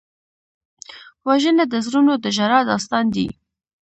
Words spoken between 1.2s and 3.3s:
وژنه د زړونو د ژړا داستان دی